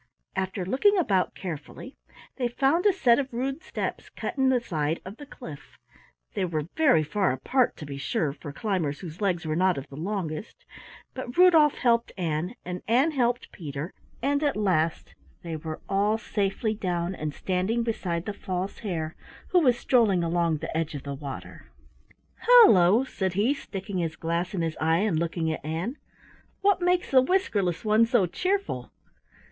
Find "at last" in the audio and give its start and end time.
14.41-15.13